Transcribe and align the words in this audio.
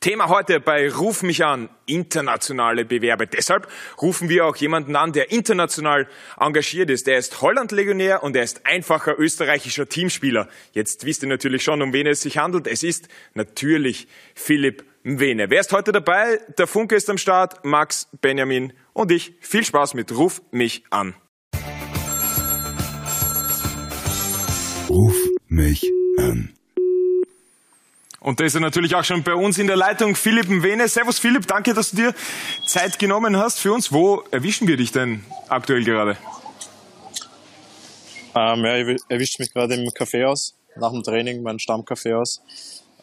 Thema 0.00 0.28
heute 0.28 0.60
bei 0.60 0.88
Ruf 0.88 1.24
mich 1.24 1.44
an, 1.44 1.68
internationale 1.86 2.84
Bewerbe. 2.84 3.26
Deshalb 3.26 3.66
rufen 4.00 4.28
wir 4.28 4.46
auch 4.46 4.54
jemanden 4.54 4.94
an, 4.94 5.10
der 5.12 5.32
international 5.32 6.06
engagiert 6.38 6.88
ist. 6.88 7.08
Er 7.08 7.18
ist 7.18 7.42
Holland-Legionär 7.42 8.22
und 8.22 8.36
er 8.36 8.44
ist 8.44 8.64
einfacher 8.64 9.18
österreichischer 9.18 9.88
Teamspieler. 9.88 10.48
Jetzt 10.70 11.04
wisst 11.04 11.24
ihr 11.24 11.28
natürlich 11.28 11.64
schon, 11.64 11.82
um 11.82 11.92
wen 11.92 12.06
es 12.06 12.20
sich 12.20 12.38
handelt. 12.38 12.68
Es 12.68 12.84
ist 12.84 13.08
natürlich 13.34 14.06
Philipp 14.36 14.84
Mwene. 15.02 15.50
Wer 15.50 15.60
ist 15.60 15.72
heute 15.72 15.90
dabei? 15.90 16.38
Der 16.56 16.68
Funke 16.68 16.94
ist 16.94 17.10
am 17.10 17.18
Start, 17.18 17.64
Max, 17.64 18.06
Benjamin 18.20 18.74
und 18.92 19.10
ich. 19.10 19.34
Viel 19.40 19.64
Spaß 19.64 19.94
mit 19.94 20.16
Ruf 20.16 20.42
mich 20.52 20.84
an. 20.90 21.16
Ruf 24.88 25.16
mich 25.48 25.82
an. 26.18 26.54
Und 28.20 28.40
da 28.40 28.44
ist 28.44 28.54
er 28.54 28.60
natürlich 28.60 28.94
auch 28.96 29.04
schon 29.04 29.22
bei 29.22 29.34
uns 29.34 29.58
in 29.58 29.68
der 29.68 29.76
Leitung, 29.76 30.16
Philipp 30.16 30.48
Mwene. 30.48 30.88
Servus 30.88 31.20
Philipp, 31.20 31.46
danke, 31.46 31.72
dass 31.72 31.90
du 31.90 31.96
dir 31.98 32.14
Zeit 32.66 32.98
genommen 32.98 33.36
hast 33.36 33.60
für 33.60 33.72
uns. 33.72 33.92
Wo 33.92 34.24
erwischen 34.32 34.66
wir 34.66 34.76
dich 34.76 34.90
denn 34.90 35.24
aktuell 35.48 35.84
gerade? 35.84 36.16
Ähm, 38.34 38.64
ja, 38.64 38.76
ich 38.76 39.00
erwischt 39.08 39.38
mich 39.38 39.52
gerade 39.52 39.74
im 39.74 39.92
Kaffeehaus, 39.94 40.56
nach 40.76 40.90
dem 40.90 41.02
Training, 41.02 41.42
mein 41.42 41.60
Stammkaffeehaus. 41.60 42.42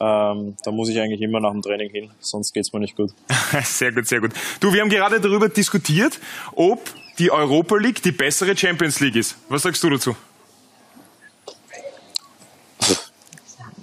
Ähm, 0.02 0.58
da 0.64 0.72
muss 0.72 0.90
ich 0.90 1.00
eigentlich 1.00 1.22
immer 1.22 1.40
nach 1.40 1.52
dem 1.52 1.62
Training 1.62 1.90
hin, 1.90 2.12
sonst 2.20 2.54
geht's 2.54 2.74
mir 2.74 2.82
nicht 2.82 2.98
gut. 2.98 3.12
sehr 3.64 3.94
gut, 3.94 4.08
sehr 4.08 4.20
gut. 4.20 4.32
Du, 4.60 4.74
wir 4.74 4.82
haben 4.82 4.90
gerade 4.90 5.22
darüber 5.22 5.48
diskutiert, 5.48 6.20
ob 6.54 6.82
die 7.18 7.32
Europa 7.32 7.78
League 7.78 8.04
die 8.04 8.12
bessere 8.12 8.58
Champions 8.58 9.00
League 9.00 9.16
ist. 9.16 9.38
Was 9.48 9.64
sagst 9.64 9.82
du 9.82 9.90
dazu? 9.90 10.16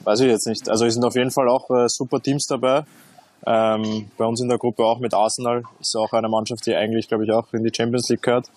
Weiß 0.04 0.20
ich 0.20 0.28
jetzt 0.28 0.46
nicht. 0.46 0.68
Also 0.68 0.86
es 0.86 0.94
sind 0.94 1.04
auf 1.04 1.14
jeden 1.14 1.30
Fall 1.30 1.48
auch 1.48 1.70
äh, 1.70 1.88
super 1.88 2.20
Teams 2.20 2.46
dabei. 2.46 2.84
Ähm, 3.44 4.08
bei 4.16 4.24
uns 4.24 4.40
in 4.40 4.48
der 4.48 4.58
Gruppe 4.58 4.84
auch 4.84 5.00
mit 5.00 5.14
Arsenal 5.14 5.64
ist 5.80 5.96
auch 5.96 6.12
eine 6.12 6.28
Mannschaft, 6.28 6.64
die 6.66 6.74
eigentlich, 6.74 7.08
glaube 7.08 7.24
ich, 7.24 7.32
auch 7.32 7.46
in 7.52 7.64
die 7.64 7.72
Champions 7.74 8.08
League 8.08 8.22
gehört. 8.22 8.48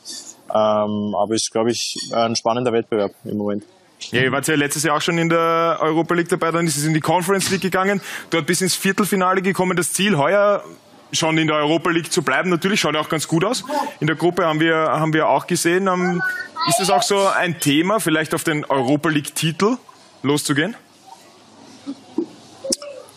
Ähm, 0.50 1.16
aber 1.16 1.34
ist, 1.34 1.52
glaube 1.52 1.72
ich, 1.72 1.98
ein 2.14 2.36
spannender 2.36 2.72
Wettbewerb 2.72 3.12
im 3.24 3.38
Moment. 3.38 3.64
Ja, 4.12 4.22
ihr 4.22 4.32
wart 4.32 4.48
ja 4.48 4.56
letztes 4.56 4.84
Jahr 4.84 4.98
auch 4.98 5.02
schon 5.02 5.18
in 5.18 5.30
der 5.30 5.78
Europa 5.82 6.14
League 6.14 6.30
dabei, 6.30 6.52
dann 6.52 6.68
ist 6.68 6.78
es 6.78 6.86
in 6.86 6.94
die 6.94 7.00
Conference 7.00 7.50
League 7.50 7.62
gegangen, 7.62 8.02
dort 8.30 8.46
bis 8.46 8.62
ins 8.62 8.76
Viertelfinale 8.76 9.42
gekommen. 9.42 9.76
Das 9.76 9.94
Ziel 9.94 10.18
heuer 10.18 10.64
schon 11.12 11.38
in 11.38 11.48
der 11.48 11.56
Europa 11.58 11.90
League 11.90 12.12
zu 12.12 12.22
bleiben. 12.22 12.50
Natürlich 12.50 12.82
schaut 12.82 12.94
ja 12.94 13.02
auch 13.02 13.10
ganz 13.10 13.28
gut 13.28 13.44
aus. 13.44 13.64
In 14.00 14.08
der 14.08 14.16
Gruppe 14.16 14.46
haben 14.46 14.60
wir, 14.60 14.76
haben 14.76 15.14
wir 15.14 15.30
auch 15.30 15.48
gesehen. 15.48 15.88
Ähm, 15.88 16.22
ist 16.68 16.80
es 16.80 16.90
auch 16.90 17.04
so 17.04 17.28
ein 17.28 17.60
Thema, 17.60 18.00
vielleicht 18.00 18.34
auf 18.34 18.44
den 18.44 18.66
Europa 18.66 19.10
League 19.10 19.34
Titel 19.34 19.78
loszugehen? 20.24 20.76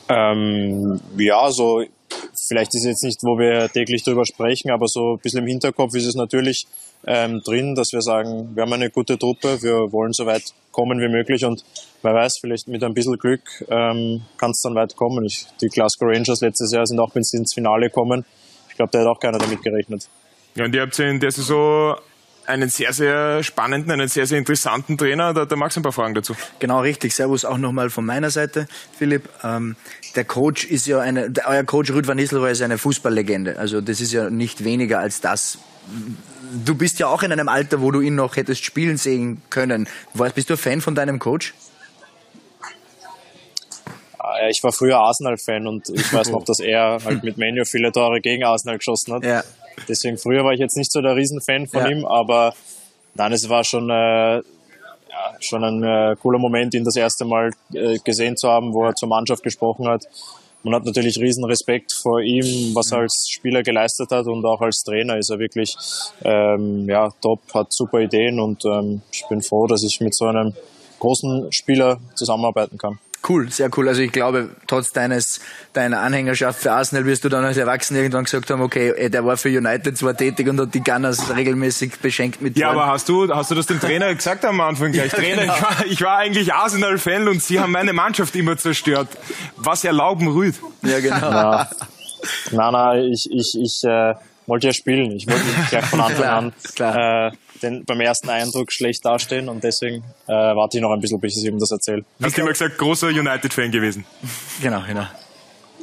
Ähm, 0.08 1.00
ja, 1.16 1.50
so 1.50 1.84
vielleicht 2.48 2.75
ist 2.75 2.83
es 2.83 2.86
jetzt 2.86 3.05
nicht, 3.05 3.22
wo 3.22 3.38
wir 3.38 3.69
täglich 3.69 4.02
drüber 4.02 4.25
sprechen, 4.25 4.70
aber 4.70 4.88
so 4.88 5.14
ein 5.14 5.19
bisschen 5.19 5.41
im 5.41 5.47
Hinterkopf 5.47 5.94
ist 5.94 6.06
es 6.06 6.14
natürlich 6.14 6.66
ähm, 7.06 7.41
drin, 7.44 7.75
dass 7.75 7.92
wir 7.92 8.00
sagen, 8.00 8.50
wir 8.55 8.62
haben 8.62 8.72
eine 8.72 8.91
gute 8.91 9.19
Truppe, 9.19 9.62
wir 9.62 9.92
wollen 9.92 10.12
so 10.12 10.27
weit 10.27 10.55
kommen 10.72 11.00
wie 11.00 11.08
möglich 11.08 11.44
und 11.44 11.64
wer 12.02 12.14
weiß, 12.14 12.38
vielleicht 12.38 12.69
mit 12.69 12.83
ein 12.83 12.94
bisschen 12.94 13.19
Glück 13.19 13.42
ähm, 13.69 14.22
kann 14.36 14.50
es 14.50 14.62
dann 14.62 14.75
weit 14.75 14.97
kommen. 14.97 15.25
Ich, 15.25 15.47
die 15.60 15.69
Glasgow 15.69 16.08
Rangers 16.08 16.41
letztes 16.41 16.72
Jahr 16.72 16.86
sind 16.86 16.98
auch 16.98 17.12
bis 17.12 17.32
ins 17.34 17.55
Finale 17.55 17.86
gekommen. 17.86 18.25
Ich 18.69 18.77
glaube, 18.77 18.91
da 18.92 19.00
hat 19.00 19.06
auch 19.06 19.20
keiner 19.20 19.38
damit 19.38 19.62
gerechnet. 19.62 20.08
Ja, 20.55 20.64
und 20.64 20.75
ihr 20.75 20.82
habt 20.82 20.97
ja 20.98 21.08
in 21.08 21.20
der 21.20 21.30
Saison 21.30 21.97
einen 22.48 22.68
sehr, 22.68 22.92
sehr 22.92 23.42
spannenden, 23.42 23.91
einen 23.92 24.08
sehr, 24.08 24.27
sehr 24.27 24.38
interessanten 24.38 24.96
Trainer. 24.98 25.34
Da, 25.34 25.44
da 25.44 25.56
magst 25.56 25.77
du 25.77 25.80
ein 25.80 25.82
paar 25.82 25.92
Fragen 25.92 26.14
dazu. 26.14 26.34
Genau, 26.58 26.80
richtig. 26.80 27.14
Servus 27.14 27.44
auch 27.44 27.58
nochmal 27.58 27.91
von 27.91 28.04
meiner 28.04 28.30
Seite, 28.30 28.66
Philipp. 28.96 29.28
Ähm, 29.44 29.77
der 30.16 30.24
Coach 30.24 30.64
ist 30.64 30.86
ja 30.86 31.00
eine, 31.00 31.30
der, 31.30 31.48
euer 31.48 31.64
Coach 31.64 31.91
Ruud 31.91 32.06
van 32.06 32.16
Nistelrooy 32.16 32.50
ist 32.50 32.62
eine 32.62 32.78
Fußballlegende. 32.78 33.58
Also 33.58 33.80
das 33.80 34.00
ist 34.00 34.12
ja 34.12 34.30
nicht 34.30 34.64
weniger 34.64 34.98
als 34.98 35.20
das. 35.20 35.58
Du 36.64 36.74
bist 36.74 36.98
ja 36.98 37.06
auch 37.06 37.22
in 37.22 37.32
einem 37.32 37.48
Alter, 37.48 37.80
wo 37.80 37.91
du 37.91 38.00
ihn 38.00 38.14
noch 38.14 38.36
hättest 38.36 38.64
spielen 38.64 38.96
sehen 38.96 39.42
können. 39.50 39.88
Bist 40.34 40.50
du 40.50 40.54
ein 40.54 40.58
Fan 40.58 40.81
von 40.81 40.94
deinem 40.94 41.19
Coach? 41.19 41.54
Ah, 44.19 44.48
ich 44.48 44.62
war 44.62 44.72
früher 44.72 44.98
Arsenal-Fan 44.98 45.66
und 45.66 45.88
ich 45.91 46.12
weiß 46.12 46.28
noch, 46.32 46.44
dass 46.44 46.60
er 46.60 46.98
halt 47.04 47.25
mit 47.25 47.38
Menu 47.38 47.64
viele 47.64 47.92
Tore 47.92 48.20
gegen 48.20 48.44
Arsenal 48.44 48.78
geschossen 48.78 49.14
hat. 49.14 49.25
Ja. 49.25 49.42
Deswegen 49.89 50.19
früher 50.19 50.44
war 50.44 50.53
ich 50.53 50.61
jetzt 50.61 50.77
nicht 50.77 50.91
so 50.91 51.00
der 51.00 51.16
Riesenfan 51.16 51.66
von 51.66 51.83
ja. 51.83 51.89
ihm, 51.89 52.05
aber 52.05 52.55
nein, 53.15 53.33
es 53.33 53.49
war 53.49 53.65
schon, 53.65 53.91
äh, 53.91 54.37
ja, 54.37 54.43
schon 55.41 55.65
ein 55.65 55.83
äh, 55.83 56.16
cooler 56.21 56.39
Moment, 56.39 56.75
ihn 56.75 56.84
das 56.84 56.97
erste 56.97 57.25
Mal 57.25 57.50
äh, 57.72 57.99
gesehen 57.99 58.37
zu 58.37 58.49
haben, 58.49 58.72
wo 58.72 58.84
er 58.84 58.94
zur 58.94 59.09
Mannschaft 59.09 59.43
gesprochen 59.43 59.88
hat. 59.88 60.06
Man 60.65 60.75
hat 60.75 60.84
natürlich 60.84 61.19
riesen 61.19 61.44
Respekt 61.44 61.93
vor 61.93 62.21
ihm, 62.21 62.75
was 62.75 62.91
er 62.91 62.99
als 62.99 63.28
Spieler 63.31 63.62
geleistet 63.62 64.11
hat 64.11 64.27
und 64.27 64.44
auch 64.44 64.61
als 64.61 64.83
Trainer 64.83 65.17
ist 65.17 65.31
er 65.31 65.38
wirklich 65.38 65.77
ähm, 66.25 66.88
ja, 66.88 67.11
top, 67.21 67.41
hat 67.55 67.72
super 67.72 68.00
Ideen 68.00 68.41
und 68.41 68.65
ähm, 68.65 69.03
ich 69.12 69.25
bin 69.28 69.41
froh, 69.41 69.67
dass 69.67 69.84
ich 69.84 70.00
mit 70.00 70.15
so 70.15 70.27
einem 70.27 70.55
großen 70.98 71.53
Spieler 71.53 71.98
zusammenarbeiten 72.14 72.78
kann. 72.78 72.98
Cool, 73.26 73.50
sehr 73.50 73.69
cool. 73.76 73.88
Also 73.88 74.00
ich 74.00 74.12
glaube, 74.12 74.50
trotz 74.69 74.92
deines 74.92 75.41
deiner 75.72 76.00
Anhängerschaft 76.00 76.60
für 76.60 76.72
Arsenal 76.72 77.04
wirst 77.04 77.25
du 77.25 77.28
dann 77.28 77.44
als 77.44 77.56
Erwachsener 77.56 77.98
irgendwann 78.00 78.25
gesagt 78.25 78.48
haben, 78.48 78.62
okay, 78.62 79.10
der 79.10 79.25
war 79.25 79.37
für 79.37 79.48
United 79.48 79.98
zwar 79.98 80.16
tätig 80.16 80.48
und 80.48 80.60
hat 80.60 80.72
die 80.72 80.82
Gunners 80.82 81.34
regelmäßig 81.34 81.98
beschenkt 81.98 82.41
mit. 82.41 82.56
Ja, 82.56 82.70
aber 82.70 82.87
hast 82.87 83.08
du 83.08 83.28
hast 83.34 83.50
du 83.50 83.56
das 83.56 83.66
dem 83.66 83.81
Trainer 83.81 84.14
gesagt 84.14 84.44
am 84.44 84.60
Anfang 84.60 84.92
gleich? 84.92 85.12
Ja, 85.12 85.19
Trainer, 85.19 85.42
genau. 85.42 85.54
ich, 85.54 85.62
war, 85.62 85.87
ich 85.87 86.03
war 86.03 86.16
eigentlich 86.19 86.54
Arsenal-Fan 86.54 87.26
und 87.28 87.42
sie 87.42 87.58
haben 87.58 87.72
meine 87.72 87.92
Mannschaft 87.92 88.37
immer 88.37 88.56
zerstört. 88.56 89.08
Was 89.56 89.84
erlauben 89.84 90.28
Rüd? 90.28 90.54
Ja, 90.82 91.00
genau. 91.00 91.19
Na, 91.31 91.69
na, 92.53 92.70
na 92.70 92.98
ich 92.98 93.28
ich 93.31 93.58
ich 93.60 93.84
äh, 93.84 94.14
wollte 94.47 94.69
ja 94.69 94.72
spielen. 94.72 95.10
Ich 95.12 95.26
wollte 95.26 95.44
nicht 95.44 95.70
gleich 95.70 95.84
von 95.87 96.00
Anfang 96.00 96.16
klar, 96.16 96.37
an. 96.38 96.53
Klar. 96.75 97.26
Äh, 97.26 97.32
den, 97.62 97.84
beim 97.84 98.00
ersten 98.00 98.28
Eindruck 98.28 98.72
schlecht 98.72 99.04
dastehen 99.04 99.48
und 99.48 99.64
deswegen 99.64 100.04
äh, 100.26 100.32
warte 100.32 100.78
ich 100.78 100.82
noch 100.82 100.92
ein 100.92 101.00
bisschen, 101.00 101.20
bis 101.20 101.36
ich 101.36 101.44
ihm 101.44 101.58
das 101.58 101.70
erzähle. 101.70 102.04
Hast 102.22 102.36
du 102.36 102.42
immer 102.42 102.52
gesagt, 102.52 102.78
großer 102.78 103.08
United-Fan 103.08 103.70
gewesen? 103.70 104.04
Genau, 104.60 104.82
genau. 104.86 105.06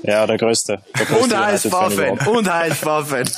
Ja, 0.03 0.27
der 0.27 0.37
größte. 0.37 0.81
Der 0.97 1.05
größte 1.05 1.23
und 1.23 1.37
HSV-Fan. 1.37 2.27
Und 2.27 2.51
HSV-Fan. 2.51 3.29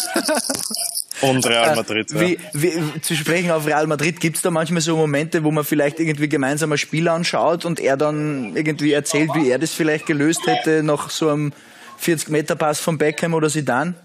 Und 1.21 1.47
Real 1.47 1.75
Madrid. 1.75 2.11
Ja. 2.11 2.19
Wie, 2.21 2.37
wie, 2.53 3.01
zu 3.01 3.15
sprechen 3.15 3.51
auf 3.51 3.65
Real 3.65 3.87
Madrid, 3.87 4.19
gibt 4.19 4.35
es 4.35 4.41
da 4.43 4.51
manchmal 4.51 4.81
so 4.81 4.95
Momente, 4.95 5.43
wo 5.43 5.51
man 5.51 5.63
vielleicht 5.63 5.99
irgendwie 5.99 6.29
gemeinsam 6.29 6.71
ein 6.71 6.77
Spiel 6.77 7.07
anschaut 7.07 7.65
und 7.65 7.79
er 7.79 7.97
dann 7.97 8.55
irgendwie 8.55 8.91
erzählt, 8.91 9.31
wie 9.33 9.49
er 9.49 9.57
das 9.57 9.73
vielleicht 9.73 10.05
gelöst 10.05 10.45
hätte 10.45 10.83
nach 10.83 11.09
so 11.09 11.29
einem 11.29 11.53
40-Meter-Pass 12.03 12.79
von 12.79 12.97
Beckham 12.97 13.33
oder 13.33 13.49
Zidane? 13.49 13.95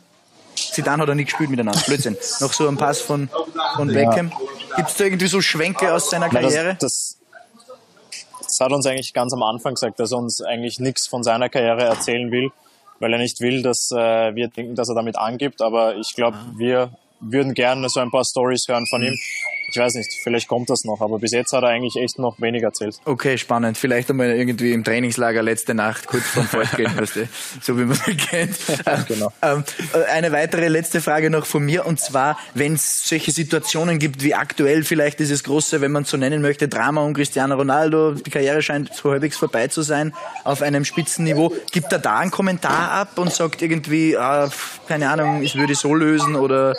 Zidane 0.72 1.02
hat 1.02 1.08
er 1.08 1.14
nie 1.14 1.24
gespielt 1.24 1.50
miteinander. 1.50 1.80
Blödsinn. 1.86 2.16
Noch 2.40 2.52
so 2.52 2.68
ein 2.68 2.76
Pass 2.76 3.00
von, 3.00 3.28
von 3.76 3.88
Beckham. 3.88 4.30
Ja. 4.30 4.76
Gibt 4.76 4.88
es 4.88 4.96
da 4.96 5.04
irgendwie 5.04 5.26
so 5.26 5.40
Schwenke 5.40 5.92
aus 5.92 6.10
seiner 6.10 6.28
Karriere? 6.28 6.76
das, 6.80 7.18
das, 8.10 8.38
das, 8.40 8.60
hat 8.60 8.72
uns 8.72 8.86
eigentlich 8.86 9.12
ganz 9.12 9.32
am 9.34 9.42
Anfang 9.42 9.74
gesagt, 9.74 10.00
dass 10.00 10.12
er 10.12 10.18
uns 10.18 10.40
eigentlich 10.40 10.80
nichts 10.80 11.08
von 11.08 11.22
seiner 11.22 11.48
Karriere 11.48 11.84
erzählen 11.84 12.30
will, 12.30 12.50
weil 13.00 13.12
er 13.12 13.18
nicht 13.18 13.40
will, 13.40 13.62
dass 13.62 13.90
äh, 13.92 14.34
wir 14.34 14.48
denken, 14.48 14.74
dass 14.74 14.88
er 14.88 14.94
damit 14.94 15.16
angibt. 15.16 15.60
Aber 15.60 15.96
ich 15.96 16.14
glaube, 16.14 16.38
ah. 16.38 16.52
wir 16.56 16.90
würden 17.20 17.54
gerne 17.54 17.88
so 17.88 18.00
ein 18.00 18.10
paar 18.10 18.24
Stories 18.24 18.64
hören 18.66 18.86
von 18.88 19.02
ihm 19.02 19.18
ich 19.68 19.78
weiß 19.78 19.94
nicht, 19.94 20.12
vielleicht 20.22 20.48
kommt 20.48 20.68
das 20.70 20.84
noch, 20.84 21.00
aber 21.00 21.18
bis 21.18 21.32
jetzt 21.32 21.52
hat 21.52 21.62
er 21.62 21.70
eigentlich 21.70 21.96
echt 21.96 22.18
noch 22.18 22.40
wenig 22.40 22.62
erzählt. 22.62 22.98
Okay, 23.04 23.38
spannend. 23.38 23.78
Vielleicht 23.78 24.10
einmal 24.10 24.30
irgendwie 24.30 24.72
im 24.72 24.84
Trainingslager 24.84 25.42
letzte 25.42 25.74
Nacht 25.74 26.06
kurz 26.06 26.24
vorm 26.24 26.46
Fortgehen, 26.52 26.96
weißt 26.96 27.16
du, 27.16 27.28
so 27.60 27.78
wie 27.78 27.84
man 27.84 27.98
es 28.06 28.16
kennt. 28.30 28.56
Genau. 29.08 29.32
Ähm, 29.40 29.64
äh, 29.94 30.10
eine 30.10 30.32
weitere 30.32 30.68
letzte 30.68 31.00
Frage 31.00 31.30
noch 31.30 31.46
von 31.46 31.64
mir 31.64 31.86
und 31.86 32.00
zwar, 32.00 32.38
wenn 32.54 32.74
es 32.74 33.08
solche 33.08 33.30
Situationen 33.30 33.98
gibt 33.98 34.22
wie 34.22 34.34
aktuell 34.34 34.84
vielleicht 34.84 35.20
dieses 35.20 35.42
große, 35.44 35.80
wenn 35.80 35.92
man 35.92 36.04
so 36.04 36.16
nennen 36.16 36.42
möchte, 36.42 36.68
Drama 36.68 37.02
um 37.02 37.14
Cristiano 37.14 37.54
Ronaldo, 37.54 38.12
die 38.12 38.30
Karriere 38.30 38.62
scheint 38.62 38.94
so 38.94 39.10
halbwegs 39.10 39.36
vorbei 39.36 39.68
zu 39.68 39.82
sein 39.82 40.12
auf 40.44 40.62
einem 40.62 40.84
Spitzenniveau, 40.84 41.54
gibt 41.70 41.92
er 41.92 41.98
da 41.98 42.18
einen 42.18 42.30
Kommentar 42.30 42.90
ab 42.92 43.18
und 43.18 43.32
sagt 43.32 43.62
irgendwie, 43.62 44.16
ah, 44.16 44.50
keine 44.86 45.08
Ahnung, 45.08 45.42
ich 45.42 45.56
würde 45.56 45.74
so 45.74 45.94
lösen 45.94 46.36
oder 46.36 46.76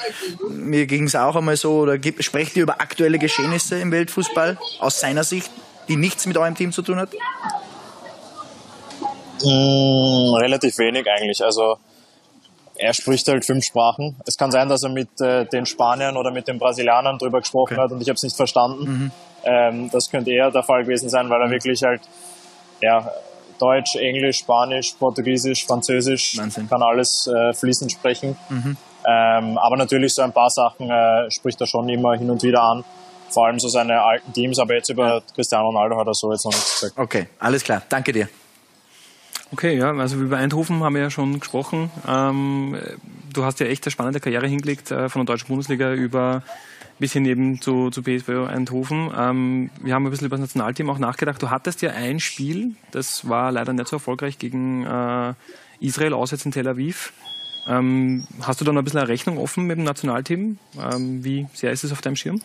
mir 0.50 0.86
ging 0.86 1.06
es 1.06 1.16
auch 1.16 1.36
einmal 1.36 1.58
so 1.58 1.80
oder 1.80 1.98
gibt, 1.98 2.24
sprecht 2.24 2.56
ihr 2.56 2.64
über 2.64 2.73
aktuelle 2.80 3.20
Geschehnisse 3.20 3.80
im 3.80 3.92
Weltfußball 3.92 4.58
aus 4.80 5.00
seiner 5.00 5.24
Sicht, 5.24 5.52
die 5.88 5.96
nichts 5.96 6.26
mit 6.26 6.38
eurem 6.38 6.56
Team 6.56 6.72
zu 6.72 6.82
tun 6.82 6.98
hat? 6.98 7.10
Mm, 9.44 10.34
relativ 10.36 10.78
wenig 10.78 11.06
eigentlich. 11.10 11.44
Also 11.44 11.78
er 12.76 12.94
spricht 12.94 13.28
halt 13.28 13.46
fünf 13.46 13.66
Sprachen. 13.66 14.16
Es 14.26 14.38
kann 14.38 14.52
sein, 14.52 14.70
dass 14.70 14.84
er 14.84 14.90
mit 14.90 15.22
äh, 15.22 15.46
den 15.46 15.66
Spaniern 15.66 16.18
oder 16.18 16.32
mit 16.32 16.48
den 16.48 16.60
Brasilianern 16.60 17.18
drüber 17.18 17.40
gesprochen 17.40 17.74
okay. 17.74 17.82
hat 17.82 17.92
und 17.92 18.02
ich 18.02 18.10
habe 18.10 18.16
es 18.16 18.24
nicht 18.24 18.36
verstanden. 18.36 18.84
Mhm. 18.84 19.12
Ähm, 19.44 19.90
das 19.92 20.10
könnte 20.10 20.32
eher 20.32 20.52
der 20.52 20.64
Fall 20.64 20.84
gewesen 20.84 21.10
sein, 21.10 21.30
weil 21.30 21.42
er 21.42 21.48
mhm. 21.48 21.52
wirklich 21.52 21.84
halt 21.84 22.02
ja, 22.82 23.12
Deutsch, 23.60 23.96
Englisch, 23.96 24.40
Spanisch, 24.40 24.94
Portugiesisch, 24.94 25.66
Französisch, 25.66 26.38
Wahnsinn. 26.38 26.68
kann 26.70 26.82
alles 26.82 27.28
äh, 27.28 27.54
fließend 27.54 27.92
sprechen. 27.92 28.38
Mhm. 28.50 28.78
Ähm, 29.06 29.58
aber 29.58 29.78
natürlich 29.78 30.14
so 30.14 30.22
ein 30.22 30.32
paar 30.32 30.50
Sachen 30.50 30.90
äh, 30.90 31.30
spricht 31.32 31.60
er 31.62 31.68
schon 31.68 31.90
immer 31.90 32.16
hin 32.16 32.30
und 32.30 32.44
wieder 32.44 32.62
an. 32.64 32.84
Vor 33.30 33.48
allem 33.48 33.60
so 33.60 33.68
seine 33.68 34.02
alten 34.02 34.32
Teams, 34.34 34.60
aber 34.60 34.76
jetzt 34.76 34.90
über 34.90 35.24
Cristiano 35.34 35.68
Ronaldo 35.68 35.98
hat 35.98 36.08
er 36.08 36.14
so 36.14 36.32
jetzt 36.32 36.46
noch 36.46 36.52
nichts 36.52 36.80
gesagt. 36.80 37.00
Okay, 37.00 37.28
alles 37.40 37.64
klar. 37.64 37.82
Danke 37.90 38.12
dir. 38.12 38.30
Okay, 39.52 39.78
ja, 39.78 39.92
also 39.92 40.18
über 40.18 40.38
Eindhoven 40.38 40.84
haben 40.84 40.96
wir 40.96 41.02
ja 41.04 41.10
schon 41.10 41.40
gesprochen. 41.40 41.92
Ähm, 42.08 42.78
du 43.32 43.44
hast 43.44 43.60
ja 43.60 43.68
echt 43.68 43.86
eine 43.86 43.92
spannende 43.92 44.20
Karriere 44.20 44.48
hingelegt 44.48 44.92
äh, 44.92 45.10
von 45.10 45.26
der 45.26 45.34
deutschen 45.34 45.48
Bundesliga 45.48 45.94
über 45.94 46.44
bis 47.00 47.14
hin 47.14 47.26
eben 47.26 47.60
zu, 47.62 47.90
zu 47.90 48.02
PSV 48.02 48.48
Eindhoven. 48.48 49.12
Ähm, 49.16 49.70
wir 49.82 49.94
haben 49.94 50.06
ein 50.06 50.10
bisschen 50.10 50.28
über 50.28 50.38
das 50.38 50.48
Nationalteam 50.48 50.90
auch 50.90 51.00
nachgedacht. 51.00 51.42
Du 51.42 51.50
hattest 51.50 51.82
ja 51.82 51.92
ein 51.92 52.20
Spiel, 52.20 52.76
das 52.92 53.28
war 53.28 53.52
leider 53.52 53.74
nicht 53.74 53.88
so 53.88 53.98
erfolgreich 53.98 54.38
gegen 54.38 54.86
äh, 54.86 55.34
Israel, 55.80 56.14
auswärts 56.14 56.46
in 56.46 56.52
Tel 56.52 56.68
Aviv. 56.68 57.14
Ähm, 57.68 58.28
hast 58.42 58.60
du 58.60 58.66
da 58.66 58.72
noch 58.72 58.82
ein 58.82 58.84
bisschen 58.84 59.00
eine 59.00 59.10
Rechnung 59.10 59.38
offen 59.38 59.66
mit 59.66 59.78
dem 59.78 59.86
Nationalteam? 59.86 60.58
Ähm, 60.78 61.24
wie 61.24 61.48
sehr 61.54 61.72
ist 61.72 61.84
es 61.84 61.92
auf 61.92 62.02
deinem 62.02 62.16
Schirm? 62.16 62.42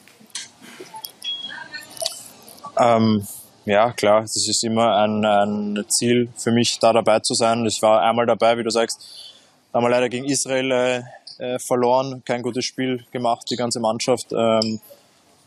Ähm, 2.78 3.26
ja, 3.64 3.92
klar, 3.92 4.22
das 4.22 4.36
ist 4.36 4.64
immer 4.64 4.96
ein, 4.96 5.24
ein, 5.24 5.84
Ziel 5.88 6.28
für 6.36 6.52
mich, 6.52 6.78
da 6.78 6.92
dabei 6.92 7.20
zu 7.20 7.34
sein. 7.34 7.66
Ich 7.66 7.82
war 7.82 8.02
einmal 8.02 8.26
dabei, 8.26 8.56
wie 8.56 8.62
du 8.62 8.70
sagst, 8.70 9.34
wir 9.72 9.88
leider 9.88 10.08
gegen 10.08 10.24
Israel 10.24 10.70
äh, 10.70 11.02
äh, 11.38 11.58
verloren, 11.58 12.22
kein 12.24 12.42
gutes 12.42 12.64
Spiel 12.64 13.04
gemacht, 13.12 13.46
die 13.50 13.56
ganze 13.56 13.80
Mannschaft. 13.80 14.32
Ähm, 14.32 14.80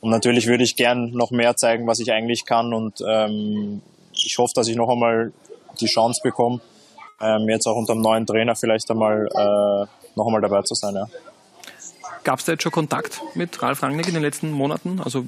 und 0.01 0.09
natürlich 0.09 0.47
würde 0.47 0.63
ich 0.63 0.75
gern 0.75 1.11
noch 1.11 1.31
mehr 1.31 1.55
zeigen, 1.55 1.87
was 1.87 1.99
ich 1.99 2.11
eigentlich 2.11 2.45
kann. 2.45 2.73
Und 2.73 3.03
ähm, 3.07 3.81
ich 4.13 4.37
hoffe, 4.37 4.53
dass 4.55 4.67
ich 4.67 4.75
noch 4.75 4.89
einmal 4.89 5.31
die 5.79 5.85
Chance 5.85 6.21
bekomme, 6.23 6.61
ähm, 7.21 7.49
jetzt 7.49 7.67
auch 7.67 7.75
unter 7.75 7.93
dem 7.93 8.01
neuen 8.01 8.25
Trainer 8.25 8.55
vielleicht 8.55 8.89
einmal 8.91 9.27
äh, 9.27 9.85
noch 10.15 10.25
einmal 10.25 10.41
dabei 10.41 10.61
zu 10.63 10.75
sein. 10.75 10.95
Ja. 10.95 11.07
Gab 12.23 12.39
es 12.39 12.45
da 12.45 12.53
jetzt 12.53 12.63
schon 12.63 12.71
Kontakt 12.71 13.21
mit 13.35 13.61
Ralf 13.61 13.81
Rangnick 13.81 14.07
in 14.07 14.13
den 14.13 14.23
letzten 14.23 14.51
Monaten? 14.51 14.99
Also 15.03 15.25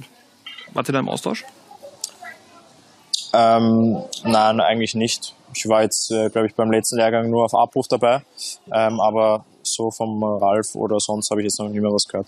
wart 0.73 0.89
ihr 0.89 0.93
da 0.93 0.99
im 0.99 1.09
Austausch? 1.09 1.45
Ähm, 3.33 4.03
nein, 4.23 4.59
eigentlich 4.59 4.93
nicht. 4.93 5.33
Ich 5.55 5.67
war 5.67 5.81
jetzt, 5.81 6.11
äh, 6.11 6.29
glaube 6.29 6.47
ich, 6.47 6.55
beim 6.55 6.71
letzten 6.71 6.97
Lehrgang 6.97 7.29
nur 7.29 7.45
auf 7.45 7.55
Abruf 7.55 7.87
dabei. 7.87 8.21
Ähm, 8.71 8.99
aber 8.99 9.45
so 9.63 9.89
vom 9.91 10.23
Ralf 10.23 10.75
oder 10.75 10.99
sonst 10.99 11.29
habe 11.31 11.41
ich 11.41 11.45
jetzt 11.45 11.59
noch 11.59 11.69
nie 11.69 11.79
mehr 11.79 11.91
was 11.91 12.07
gehört. 12.07 12.27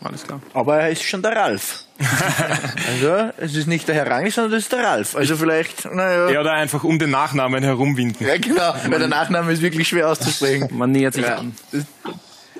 Alles 0.00 0.22
klar. 0.22 0.40
Aber 0.54 0.78
er 0.78 0.90
ist 0.90 1.02
schon 1.02 1.22
der 1.22 1.34
Ralf. 1.36 1.85
Also, 1.98 3.32
es 3.38 3.54
ist 3.54 3.66
nicht 3.66 3.88
der 3.88 3.94
Herr 3.94 4.10
Rangnick, 4.10 4.32
sondern 4.32 4.52
es 4.52 4.64
ist 4.64 4.72
der 4.72 4.84
Ralf. 4.84 5.16
Also 5.16 5.36
vielleicht, 5.36 5.84
naja. 5.86 6.30
Ja, 6.30 6.40
oder 6.40 6.52
einfach 6.52 6.84
um 6.84 6.98
den 6.98 7.10
Nachnamen 7.10 7.62
herumwinden. 7.62 8.26
Ja, 8.26 8.36
genau, 8.36 8.74
weil 8.88 8.98
der 8.98 9.08
Nachname 9.08 9.52
ist 9.52 9.62
wirklich 9.62 9.88
schwer 9.88 10.08
auszusprechen. 10.08 10.68
Man 10.76 10.92
nähert 10.92 11.14
sich 11.14 11.24
ja. 11.24 11.36
an. 11.36 11.54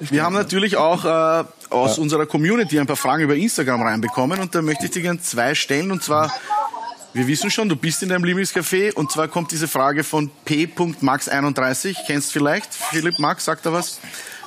Wir 0.00 0.22
haben 0.22 0.34
natürlich 0.34 0.76
auch 0.76 1.04
äh, 1.04 1.44
aus 1.70 1.96
ja. 1.96 2.02
unserer 2.02 2.26
Community 2.26 2.78
ein 2.78 2.86
paar 2.86 2.96
Fragen 2.96 3.22
über 3.22 3.34
Instagram 3.34 3.82
reinbekommen 3.82 4.40
und 4.40 4.54
da 4.54 4.62
möchte 4.62 4.86
ich 4.86 4.90
dir 4.90 5.02
gerne 5.02 5.20
zwei 5.20 5.54
stellen 5.54 5.90
und 5.90 6.02
zwar 6.02 6.32
wir 7.16 7.26
wissen 7.28 7.50
schon, 7.50 7.70
du 7.70 7.76
bist 7.76 8.02
in 8.02 8.10
deinem 8.10 8.24
Lieblingscafé 8.24 8.92
und 8.92 9.10
zwar 9.10 9.28
kommt 9.28 9.50
diese 9.50 9.68
Frage 9.68 10.04
von 10.04 10.30
P.Max31. 10.44 11.96
Kennst 12.06 12.30
vielleicht? 12.30 12.74
Philipp 12.74 13.18
Max, 13.18 13.46
sagt 13.46 13.64
er 13.64 13.72
was? 13.72 14.00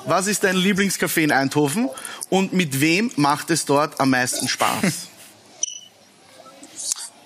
Was 0.06 0.28
ist 0.28 0.44
dein 0.44 0.56
Lieblingscafé 0.56 1.22
in 1.22 1.31
Eindhoven 1.31 1.90
und 2.30 2.54
mit 2.54 2.80
wem 2.81 3.12
macht 3.16 3.50
es 3.50 3.66
dort 3.66 4.00
am 4.00 4.12
meisten 4.12 4.48
Spaß? 4.48 4.84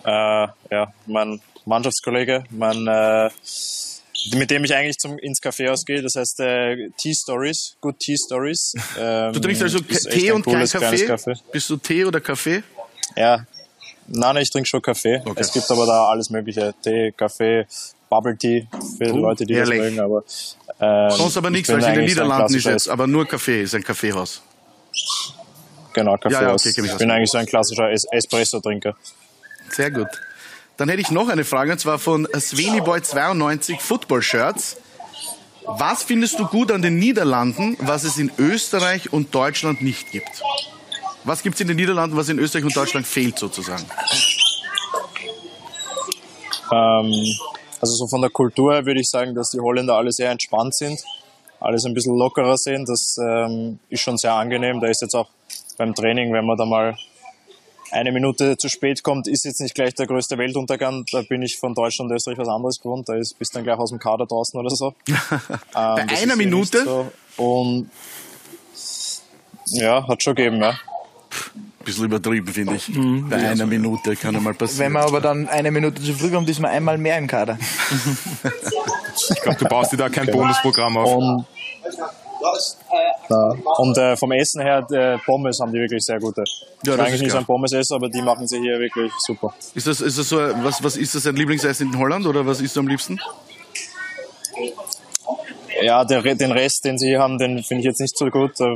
äh, 0.05 0.09
ja, 0.09 0.93
mein 1.05 1.41
Mannschaftskollege, 1.65 2.43
mein, 2.49 2.87
äh, 2.87 3.29
mit 4.35 4.51
dem 4.51 4.63
ich 4.63 4.73
eigentlich 4.73 4.97
zum, 4.97 5.17
ins 5.19 5.41
Café 5.41 5.69
ausgehe, 5.69 6.01
das 6.01 6.15
heißt 6.15 6.39
äh, 6.41 6.89
Tea 6.97 7.13
Stories, 7.13 7.75
Good 7.79 7.99
Tea 7.99 8.17
Stories. 8.17 8.73
Ähm, 8.99 9.33
du 9.33 9.39
trinkst 9.39 9.63
also 9.63 9.79
Tee 9.79 10.31
und 10.31 10.45
kein 10.45 10.67
Kaffee? 10.67 11.05
Kaffee? 11.05 11.35
Bist 11.51 11.69
du 11.69 11.77
Tee 11.77 12.05
oder 12.05 12.19
Kaffee? 12.19 12.63
Ja, 13.15 13.45
Nein, 14.07 14.37
ich 14.37 14.49
trinke 14.49 14.67
schon 14.67 14.81
Kaffee. 14.81 15.21
Okay. 15.23 15.39
Es 15.39 15.51
gibt 15.51 15.69
aber 15.71 15.85
da 15.85 16.07
alles 16.07 16.29
mögliche. 16.29 16.73
Tee, 16.83 17.11
Kaffee, 17.15 17.65
Bubble 18.09 18.37
Tea 18.37 18.67
für 18.97 19.05
die 19.05 19.19
Leute, 19.19 19.45
die 19.45 19.53
Ehrlich. 19.53 19.79
das 19.79 19.89
mögen. 19.89 19.99
Aber, 19.99 20.23
ähm, 20.83 21.11
Sonst 21.11 21.37
aber 21.37 21.49
nichts, 21.49 21.69
weil 21.69 21.79
es 21.79 21.87
in 21.87 21.93
den 21.93 22.05
Niederlanden 22.05 22.55
ist 22.55 22.65
jetzt. 22.65 22.89
Aber 22.89 23.07
nur 23.07 23.27
Kaffee 23.27 23.63
ist 23.63 23.75
ein 23.75 23.83
Kaffeehaus. 23.83 24.41
Genau, 25.93 26.17
Kaffeehaus. 26.17 26.65
Ja, 26.65 26.71
ja, 26.71 26.81
okay, 26.81 26.91
ich 26.91 26.97
bin 26.97 27.11
eigentlich 27.11 27.31
so 27.31 27.37
ein 27.37 27.45
klassischer 27.45 27.91
es 27.91 28.05
Espresso-Trinker. 28.11 28.95
Sehr 29.69 29.91
gut. 29.91 30.07
Dann 30.77 30.89
hätte 30.89 31.01
ich 31.01 31.11
noch 31.11 31.29
eine 31.29 31.45
Frage, 31.45 31.71
und 31.71 31.79
zwar 31.79 31.99
von 31.99 32.27
Sveniboy92 32.27 33.79
Football 33.79 34.21
Shirts. 34.21 34.77
Was 35.65 36.03
findest 36.03 36.39
du 36.39 36.47
gut 36.47 36.71
an 36.71 36.81
den 36.81 36.97
Niederlanden, 36.97 37.77
was 37.79 38.03
es 38.03 38.17
in 38.17 38.31
Österreich 38.37 39.13
und 39.13 39.33
Deutschland 39.33 39.81
nicht 39.81 40.11
gibt? 40.11 40.41
Was 41.23 41.41
gibt 41.41 41.55
es 41.55 41.61
in 41.61 41.67
den 41.67 41.77
Niederlanden, 41.77 42.17
was 42.17 42.27
in 42.27 42.37
Österreich 42.39 42.65
und 42.65 42.75
Deutschland 42.75 43.07
fehlt 43.07 43.39
sozusagen? 43.39 43.85
Ähm, 46.71 47.37
also 47.83 47.95
so 47.95 48.07
von 48.07 48.21
der 48.21 48.29
Kultur 48.29 48.73
her 48.73 48.85
würde 48.85 49.01
ich 49.01 49.09
sagen, 49.09 49.35
dass 49.35 49.49
die 49.49 49.59
Holländer 49.59 49.95
alle 49.95 50.13
sehr 50.13 50.31
entspannt 50.31 50.73
sind, 50.73 51.03
alles 51.59 51.83
ein 51.83 51.93
bisschen 51.93 52.17
lockerer 52.17 52.57
sehen. 52.57 52.85
Das 52.85 53.17
ähm, 53.21 53.77
ist 53.89 53.99
schon 53.99 54.17
sehr 54.17 54.33
angenehm. 54.33 54.79
Da 54.79 54.87
ist 54.87 55.01
jetzt 55.01 55.13
auch 55.13 55.27
beim 55.77 55.93
Training, 55.93 56.31
wenn 56.31 56.45
man 56.45 56.55
da 56.55 56.63
mal 56.65 56.95
eine 57.91 58.13
Minute 58.13 58.55
zu 58.55 58.69
spät 58.69 59.03
kommt, 59.03 59.27
ist 59.27 59.43
jetzt 59.43 59.59
nicht 59.59 59.75
gleich 59.75 59.93
der 59.95 60.07
größte 60.07 60.37
Weltuntergang. 60.37 61.03
Da 61.11 61.23
bin 61.23 61.41
ich 61.41 61.57
von 61.57 61.75
Deutschland 61.75 62.09
und 62.09 62.15
Österreich 62.15 62.37
was 62.37 62.47
anderes 62.47 62.79
gewohnt. 62.79 63.09
Da 63.09 63.15
ist, 63.15 63.37
bist 63.37 63.53
dann 63.53 63.65
gleich 63.65 63.77
aus 63.77 63.89
dem 63.89 63.99
Kader 63.99 64.27
draußen 64.27 64.57
oder 64.57 64.69
so. 64.69 64.93
ähm, 65.09 65.57
Bei 65.73 66.21
einer 66.21 66.37
Minute? 66.37 66.85
So. 66.85 67.11
Und 67.35 67.89
ja, 69.73 70.07
hat 70.07 70.23
schon 70.23 70.35
gegeben, 70.35 70.61
ja 70.61 70.73
bisschen 71.83 72.05
übertrieben, 72.05 72.47
finde 72.47 72.75
ich. 72.75 72.89
Mhm, 72.89 73.29
Bei 73.29 73.37
einer 73.37 73.65
Minute 73.65 74.15
kann 74.15 74.35
einmal 74.35 74.53
passieren. 74.53 74.85
Wenn 74.85 74.91
man 74.93 75.03
aber 75.03 75.21
dann 75.21 75.47
eine 75.47 75.71
Minute 75.71 76.01
zu 76.01 76.13
früh 76.13 76.29
kommt, 76.31 76.49
ist 76.49 76.59
man 76.59 76.71
einmal 76.71 76.97
mehr 76.97 77.17
im 77.17 77.27
Kader. 77.27 77.57
ich 79.29 79.41
glaube, 79.41 79.57
du 79.57 79.65
baust 79.65 79.93
dir 79.93 79.97
da 79.97 80.09
kein 80.09 80.27
Bonusprogramm 80.27 80.97
auf. 80.97 81.15
Und, 81.15 81.45
ja. 83.29 83.55
Und 83.77 83.97
äh, 83.97 84.17
vom 84.17 84.31
Essen 84.33 84.61
her, 84.61 84.85
äh, 84.91 85.17
Pommes 85.25 85.59
haben 85.61 85.71
die 85.71 85.79
wirklich 85.79 86.03
sehr 86.03 86.19
gute. 86.19 86.43
Ja, 86.85 86.95
ich 86.95 86.99
eigentlich 86.99 87.21
nicht 87.21 87.31
so 87.31 87.37
ein 87.37 87.45
Pommes 87.45 87.71
essen, 87.71 87.95
aber 87.95 88.09
die 88.09 88.21
machen 88.21 88.47
sie 88.47 88.59
hier 88.59 88.79
wirklich 88.79 89.11
super. 89.19 89.53
Ist 89.73 89.87
das, 89.87 90.01
ist 90.01 90.17
das 90.19 90.27
so, 90.29 90.37
was, 90.37 90.83
was 90.83 90.97
ist 90.97 91.15
das 91.15 91.25
ein 91.25 91.35
Lieblingsessen 91.35 91.93
in 91.93 91.99
Holland 91.99 92.25
oder 92.25 92.45
was 92.45 92.61
isst 92.61 92.75
du 92.75 92.81
am 92.81 92.87
liebsten? 92.87 93.19
Ja, 95.83 96.05
der, 96.05 96.21
den 96.21 96.51
Rest, 96.51 96.85
den 96.85 96.97
sie 96.97 97.07
hier 97.07 97.19
haben, 97.19 97.37
den 97.37 97.63
finde 97.63 97.81
ich 97.81 97.85
jetzt 97.85 97.99
nicht 97.99 98.17
so 98.17 98.29
gut. 98.29 98.59
Da 98.59 98.75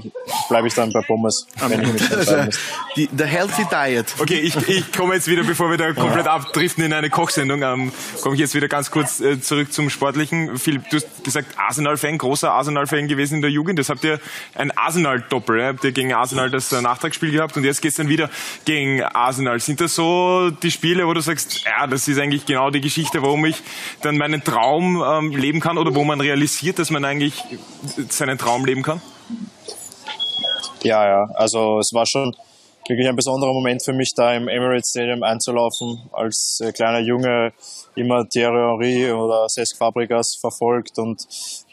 bleibe 0.50 0.68
ich 0.68 0.74
dann 0.74 0.92
bei 0.92 1.02
Pommes, 1.02 1.48
wenn 1.68 1.82
ich 1.82 1.94
mich 1.94 2.04
Die, 2.96 3.08
der 3.12 3.28
Healthy 3.28 3.66
Diet. 3.72 4.16
Okay, 4.20 4.40
ich, 4.40 4.56
ich 4.68 4.92
komme 4.92 5.14
jetzt 5.14 5.28
wieder, 5.28 5.44
bevor 5.44 5.70
wir 5.70 5.78
da 5.78 5.94
komplett 5.94 6.26
ja. 6.26 6.34
abdriften 6.34 6.84
in 6.84 6.94
eine 6.94 7.10
Kochsendung, 7.10 7.62
ähm, 7.62 7.92
komme 8.22 8.36
ich 8.36 8.42
jetzt 8.42 8.56
wieder 8.56 8.68
ganz 8.68 8.90
kurz 8.90 9.20
äh, 9.20 9.40
zurück 9.40 9.72
zum 9.72 9.90
Sportlichen. 9.90 10.58
Philipp, 10.58 10.90
du 10.90 10.98
hast 10.98 11.24
gesagt, 11.24 11.48
Arsenal-Fan, 11.58 12.18
großer 12.18 12.52
Arsenal-Fan 12.52 13.08
gewesen 13.08 13.36
in 13.36 13.42
der 13.42 13.52
Jugend. 13.52 13.78
Das 13.78 13.90
habt 13.90 14.04
ihr 14.04 14.20
ein 14.56 14.72
Arsenal-Doppel. 14.72 15.64
Habt 15.64 15.84
ihr 15.84 15.92
gegen 15.92 16.14
Arsenal 16.14 16.50
das 16.50 16.72
äh, 16.72 16.82
Nachtragsspiel 16.82 17.32
gehabt 17.32 17.56
und 17.56 17.64
jetzt 17.64 17.82
geht's 17.82 17.98
dann 17.98 18.10
wieder 18.10 18.30
gegen 18.66 19.04
Arsenal. 19.04 19.60
Sind 19.60 19.80
das 19.80 19.94
so 19.94 20.50
die 20.50 20.72
Spiele, 20.72 21.06
wo 21.06 21.14
du 21.14 21.22
sagst, 21.22 21.66
ja, 21.66 21.86
das 21.88 22.08
ist 22.08 22.20
eigentlich 22.20 22.46
genau 22.46 22.72
die 22.72 22.82
Geschichte, 22.82 23.22
warum 23.22 23.46
ich 23.46 23.62
dann 24.02 24.18
meinen 24.18 24.44
Traum 24.44 25.04
ähm, 25.06 25.32
leben 25.32 25.60
kann 25.60 25.78
oder 25.78 25.94
wo 25.94 26.04
man 26.04 26.20
realisiert, 26.20 26.80
dass 26.80 26.90
man 26.90 26.97
eigentlich 27.06 27.44
seinen 28.10 28.38
Traum 28.38 28.66
leben 28.66 28.84
kann? 28.84 29.02
Ja, 30.84 31.06
ja. 31.08 31.30
Also 31.34 31.80
es 31.80 31.94
war 31.94 32.06
schon 32.06 32.36
wirklich 32.88 33.08
ein 33.08 33.16
besonderer 33.16 33.54
Moment 33.54 33.84
für 33.84 33.94
mich, 33.94 34.14
da 34.16 34.34
im 34.34 34.48
Emirates 34.48 34.92
Stadium 34.92 35.24
einzulaufen. 35.24 36.10
Als 36.12 36.62
äh, 36.64 36.72
kleiner 36.72 37.00
Junge 37.00 37.54
immer 37.96 38.28
Thierry 38.28 38.56
Henry 38.56 39.12
oder 39.12 39.48
Cesc 39.50 39.78
Fabregas 39.78 40.36
verfolgt 40.36 40.98
und 41.00 41.26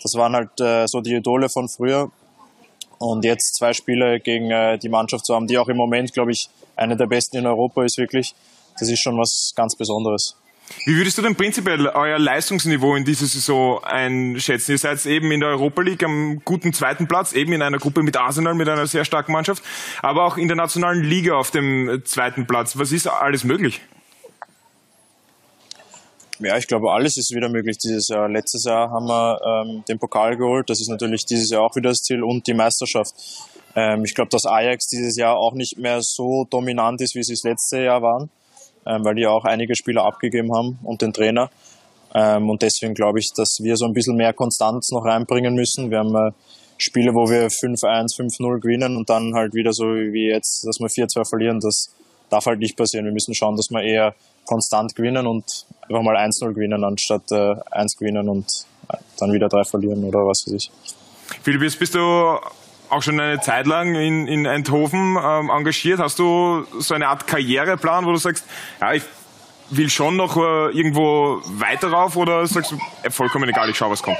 das 0.02 0.14
waren 0.14 0.34
halt 0.34 0.60
äh, 0.60 0.86
so 0.86 1.00
die 1.00 1.14
Idole 1.14 1.48
von 1.48 1.68
früher. 1.68 2.10
Und 2.98 3.24
jetzt 3.24 3.56
zwei 3.56 3.72
Spiele 3.72 4.20
gegen 4.20 4.50
äh, 4.50 4.78
die 4.78 4.88
Mannschaft 4.88 5.26
zu 5.26 5.34
haben, 5.34 5.46
die 5.46 5.58
auch 5.58 5.68
im 5.68 5.76
Moment, 5.76 6.12
glaube 6.12 6.32
ich, 6.32 6.48
eine 6.76 6.96
der 6.96 7.06
besten 7.06 7.36
in 7.36 7.46
Europa 7.46 7.84
ist 7.84 7.98
wirklich, 7.98 8.34
das 8.78 8.88
ist 8.88 9.00
schon 9.00 9.18
was 9.18 9.52
ganz 9.54 9.76
Besonderes. 9.76 10.36
Wie 10.86 10.96
würdest 10.96 11.16
du 11.16 11.22
denn 11.22 11.34
prinzipiell 11.34 11.86
euer 11.88 12.18
Leistungsniveau 12.18 12.94
in 12.94 13.04
dieser 13.04 13.26
Saison 13.26 13.82
einschätzen? 13.84 14.72
Ihr 14.72 14.78
seid 14.78 15.04
eben 15.06 15.30
in 15.30 15.40
der 15.40 15.50
Europa 15.50 15.82
League 15.82 16.02
am 16.02 16.42
guten 16.44 16.72
zweiten 16.72 17.06
Platz, 17.06 17.32
eben 17.32 17.52
in 17.52 17.62
einer 17.62 17.78
Gruppe 17.78 18.02
mit 18.02 18.16
Arsenal, 18.16 18.54
mit 18.54 18.68
einer 18.68 18.86
sehr 18.86 19.04
starken 19.04 19.32
Mannschaft, 19.32 19.62
aber 20.02 20.24
auch 20.24 20.36
in 20.36 20.48
der 20.48 20.56
nationalen 20.56 21.02
Liga 21.02 21.34
auf 21.34 21.50
dem 21.50 22.02
zweiten 22.04 22.46
Platz. 22.46 22.78
Was 22.78 22.92
ist 22.92 23.06
alles 23.06 23.44
möglich? 23.44 23.80
Ja, 26.40 26.58
ich 26.58 26.66
glaube, 26.66 26.90
alles 26.92 27.16
ist 27.16 27.34
wieder 27.34 27.48
möglich 27.48 27.78
dieses 27.78 28.08
Jahr. 28.08 28.28
Letztes 28.28 28.64
Jahr 28.64 28.90
haben 28.90 29.06
wir 29.06 29.40
ähm, 29.46 29.84
den 29.88 29.98
Pokal 29.98 30.36
geholt. 30.36 30.68
Das 30.68 30.80
ist 30.80 30.88
natürlich 30.88 31.24
dieses 31.24 31.50
Jahr 31.50 31.62
auch 31.62 31.76
wieder 31.76 31.90
das 31.90 32.02
Ziel 32.02 32.22
und 32.22 32.46
die 32.46 32.54
Meisterschaft. 32.54 33.14
Ähm, 33.76 34.04
ich 34.04 34.14
glaube, 34.14 34.30
dass 34.30 34.44
Ajax 34.44 34.88
dieses 34.88 35.16
Jahr 35.16 35.36
auch 35.36 35.54
nicht 35.54 35.78
mehr 35.78 36.02
so 36.02 36.46
dominant 36.50 37.00
ist, 37.00 37.14
wie 37.14 37.22
sie 37.22 37.34
es 37.34 37.44
letzte 37.44 37.78
Jahr 37.78 38.02
waren 38.02 38.30
weil 38.84 39.14
die 39.14 39.26
auch 39.26 39.44
einige 39.44 39.74
Spieler 39.74 40.04
abgegeben 40.04 40.54
haben 40.54 40.78
und 40.82 41.02
den 41.02 41.12
Trainer. 41.12 41.50
Ähm, 42.14 42.48
und 42.48 42.62
deswegen 42.62 42.94
glaube 42.94 43.18
ich, 43.18 43.32
dass 43.34 43.58
wir 43.62 43.76
so 43.76 43.86
ein 43.86 43.92
bisschen 43.92 44.16
mehr 44.16 44.32
Konstanz 44.32 44.90
noch 44.92 45.04
reinbringen 45.04 45.54
müssen. 45.54 45.90
Wir 45.90 45.98
haben 45.98 46.14
äh, 46.14 46.30
Spiele, 46.78 47.14
wo 47.14 47.28
wir 47.28 47.48
5-1, 47.48 48.16
5-0 48.16 48.60
gewinnen 48.60 48.96
und 48.96 49.10
dann 49.10 49.34
halt 49.34 49.54
wieder 49.54 49.72
so 49.72 49.84
wie 49.86 50.28
jetzt, 50.28 50.66
dass 50.66 50.78
wir 50.78 50.88
4-2 50.88 51.28
verlieren. 51.28 51.60
Das 51.60 51.90
darf 52.30 52.46
halt 52.46 52.60
nicht 52.60 52.76
passieren. 52.76 53.04
Wir 53.04 53.12
müssen 53.12 53.34
schauen, 53.34 53.56
dass 53.56 53.70
wir 53.70 53.82
eher 53.82 54.14
konstant 54.46 54.94
gewinnen 54.94 55.26
und 55.26 55.66
einfach 55.82 56.02
mal 56.02 56.16
1-0 56.16 56.52
gewinnen, 56.52 56.84
anstatt 56.84 57.30
äh, 57.32 57.54
1 57.70 57.96
gewinnen 57.96 58.28
und 58.28 58.66
dann 59.18 59.32
wieder 59.32 59.48
3 59.48 59.64
verlieren 59.64 60.04
oder 60.04 60.20
was 60.20 60.44
weiß 60.46 60.54
ich. 60.54 60.70
Philipp, 61.42 61.62
jetzt 61.62 61.78
bist 61.78 61.94
du 61.94 62.38
auch 62.94 63.02
schon 63.02 63.20
eine 63.20 63.40
Zeit 63.40 63.66
lang 63.66 63.94
in, 63.94 64.26
in 64.26 64.46
Eindhoven 64.46 65.18
ähm, 65.22 65.50
engagiert. 65.50 65.98
Hast 65.98 66.18
du 66.18 66.64
so 66.78 66.94
eine 66.94 67.08
Art 67.08 67.26
Karriereplan, 67.26 68.06
wo 68.06 68.12
du 68.12 68.16
sagst, 68.16 68.44
ja, 68.80 68.94
ich 68.94 69.02
will 69.70 69.90
schon 69.90 70.16
noch 70.16 70.36
äh, 70.36 70.70
irgendwo 70.76 71.40
weiter 71.44 71.90
rauf 71.90 72.16
oder 72.16 72.46
sagst 72.46 72.72
du, 72.72 72.78
äh, 73.02 73.10
vollkommen 73.10 73.48
egal, 73.48 73.68
ich 73.68 73.76
schau, 73.76 73.90
was 73.90 74.02
kommt? 74.02 74.18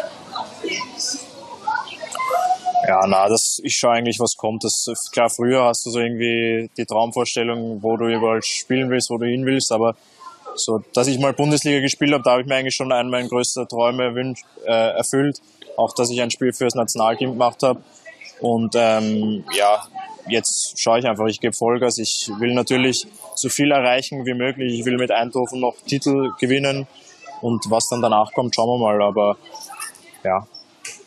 Ja, 2.87 3.07
na, 3.07 3.29
das, 3.29 3.61
ich 3.63 3.77
schaue 3.77 3.93
eigentlich, 3.93 4.19
was 4.21 4.37
kommt. 4.37 4.63
Das, 4.65 4.85
klar, 5.11 5.31
früher 5.31 5.65
hast 5.65 5.87
du 5.87 5.91
so 5.91 6.01
irgendwie 6.01 6.69
die 6.77 6.85
Traumvorstellung, 6.85 7.83
wo 7.83 7.97
du 7.97 8.09
überall 8.09 8.43
spielen 8.43 8.91
willst, 8.91 9.09
wo 9.09 9.17
du 9.17 9.27
hin 9.27 9.47
willst, 9.47 9.73
aber 9.73 9.97
so, 10.57 10.83
dass 10.93 11.07
ich 11.07 11.19
mal 11.19 11.33
Bundesliga 11.33 11.81
gespielt 11.81 12.13
habe, 12.13 12.23
da 12.23 12.33
habe 12.33 12.43
ich 12.43 12.47
mir 12.47 12.57
eigentlich 12.57 12.75
schon 12.75 12.93
einen 12.93 13.11
meiner 13.11 13.29
größten 13.29 13.69
Träume 13.69 14.35
äh, 14.67 14.71
erfüllt. 14.71 15.41
Auch, 15.77 15.93
dass 15.95 16.11
ich 16.11 16.21
ein 16.23 16.31
Spiel 16.31 16.53
fürs 16.53 16.75
Nationalteam 16.75 17.31
gemacht 17.31 17.63
habe. 17.63 17.81
Und 18.45 18.75
ähm, 18.77 19.43
ja, 19.57 19.87
jetzt 20.29 20.79
schaue 20.79 20.99
ich 20.99 21.07
einfach, 21.07 21.25
ich 21.29 21.41
gebe 21.41 21.55
Vollgas. 21.55 21.97
Ich 21.97 22.31
will 22.41 22.53
natürlich 22.53 23.07
so 23.35 23.49
viel 23.49 23.71
erreichen 23.71 24.27
wie 24.27 24.35
möglich. 24.35 24.79
Ich 24.79 24.85
will 24.85 24.99
mit 24.99 25.11
Eindhoven 25.11 25.61
noch 25.61 25.77
Titel 25.87 26.31
gewinnen. 26.39 26.87
Und 27.41 27.65
was 27.71 27.89
dann 27.89 28.03
danach 28.03 28.35
kommt, 28.35 28.55
schauen 28.55 28.69
wir 28.69 28.85
mal. 28.85 29.01
Aber 29.01 29.39
ja, 30.25 30.47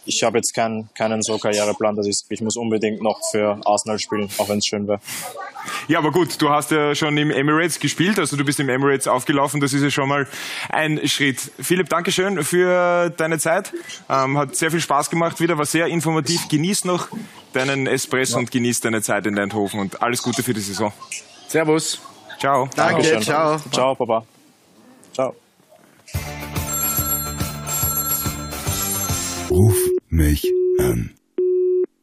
ich 0.08 0.24
habe 0.24 0.38
jetzt 0.38 0.54
keinen, 0.54 0.90
keinen 0.94 1.22
so 1.22 1.38
Karriereplan, 1.38 1.96
dass 1.96 2.08
ich, 2.08 2.22
ich 2.30 2.42
muss 2.42 2.58
unbedingt 2.58 3.02
noch 3.02 3.20
für 3.32 3.60
Arsenal 3.66 4.00
spielen, 4.00 4.30
auch 4.38 4.50
wenn 4.50 4.60
es 4.60 4.66
schön 4.66 4.88
wäre. 4.88 5.00
Ja, 5.88 6.00
aber 6.00 6.12
gut, 6.12 6.42
du 6.42 6.50
hast 6.50 6.72
ja 6.72 6.96
schon 6.96 7.18
im 7.18 7.30
Emirates 7.30 7.80
gespielt, 7.80 8.20
also 8.20 8.38
du 8.38 8.46
bist 8.46 8.60
im 8.60 8.70
Emirates 8.70 9.08
aufgelaufen, 9.08 9.60
das 9.60 9.74
ist 9.74 9.84
ja 9.84 9.92
schon 9.92 10.08
mal 10.08 10.28
ein 10.70 11.06
Schritt. 11.08 11.40
Philipp, 11.60 11.90
Dankeschön 11.90 12.44
für 12.44 13.10
deine 13.10 13.38
Zeit. 13.38 13.74
Ähm, 14.10 14.38
hat 14.38 14.56
sehr 14.56 14.72
viel 14.72 14.80
Spaß 14.80 15.10
gemacht 15.10 15.40
wieder, 15.40 15.58
war 15.58 15.66
sehr 15.66 15.88
informativ. 15.88 16.48
Genieß 16.48 16.86
noch 16.86 17.10
deinen 17.54 17.88
Espresso 17.88 18.34
ja. 18.34 18.40
und 18.40 18.52
genieß 18.52 18.82
deine 18.82 19.02
Zeit 19.02 19.26
in 19.26 19.38
Eindhoven 19.38 19.80
und 19.80 20.02
alles 20.02 20.24
Gute 20.24 20.44
für 20.44 20.54
die 20.54 20.62
Saison. 20.62 20.94
Servus. 21.48 22.00
Ciao. 22.40 22.70
Danke, 22.76 23.02
Dankeschön. 23.02 23.22
ciao. 23.22 23.60
Ciao, 23.72 23.96
Papa. 23.96 24.26
Ciao. 25.14 25.36
Ruf 29.50 29.97
mich 30.18 30.52
an. 30.80 31.12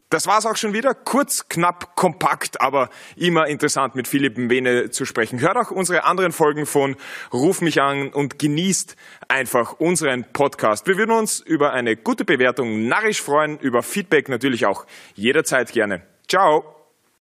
Das 0.09 0.29
war's 0.29 0.47
auch 0.47 0.57
schon 0.57 0.73
wieder. 0.73 0.95
Kurz, 0.95 1.49
knapp, 1.49 1.97
kompakt, 1.97 2.61
aber 2.61 2.89
immer 3.17 3.49
interessant 3.49 3.97
mit 3.97 4.07
Philipp 4.07 4.39
Mbene 4.39 4.91
zu 4.91 5.05
sprechen. 5.05 5.41
Hört 5.41 5.57
auch 5.57 5.73
unsere 5.73 6.05
anderen 6.05 6.31
Folgen 6.31 6.67
von 6.67 6.95
Ruf 7.33 7.61
mich 7.61 7.83
an 7.83 8.11
und 8.11 8.39
genießt 8.39 8.95
einfach 9.27 9.73
unseren 9.81 10.25
Podcast. 10.33 10.87
Wir 10.87 10.97
würden 10.97 11.11
uns 11.11 11.41
über 11.41 11.73
eine 11.73 11.97
gute 11.97 12.25
Bewertung 12.25 12.87
narrisch 12.87 13.21
freuen, 13.21 13.59
über 13.59 13.83
Feedback 13.83 14.29
natürlich 14.29 14.67
auch 14.67 14.87
jederzeit 15.17 15.73
gerne. 15.73 16.03
Ciao! 16.29 16.84